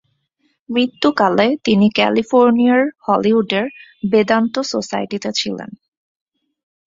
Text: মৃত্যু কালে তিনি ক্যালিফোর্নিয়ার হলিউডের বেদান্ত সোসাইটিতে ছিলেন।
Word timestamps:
মৃত্যু 0.69 1.09
কালে 1.11 1.47
তিনি 1.63 1.87
ক্যালিফোর্নিয়ার 1.89 2.81
হলিউডের 3.07 3.65
বেদান্ত 4.09 4.55
সোসাইটিতে 4.71 5.29
ছিলেন। 5.31 5.69